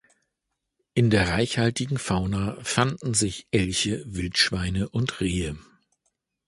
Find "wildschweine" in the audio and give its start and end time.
4.07-4.89